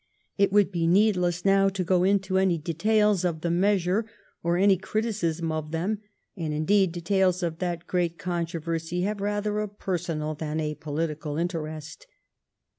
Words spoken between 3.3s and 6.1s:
the measure or any criti cism of them,